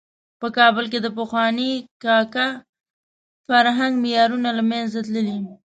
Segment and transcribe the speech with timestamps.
[0.41, 1.71] په کابل کې د پخواني
[2.03, 2.47] کاکه
[3.47, 5.37] فرهنګ معیارونه له منځه تللي.